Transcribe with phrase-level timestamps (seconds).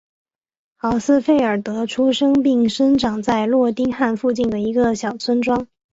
[0.77, 5.67] 豪斯费尔德出生并生长在诺丁汉附近的一个小村庄。